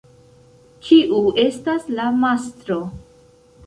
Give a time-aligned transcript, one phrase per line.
[0.87, 2.85] Kiu estas la mastro?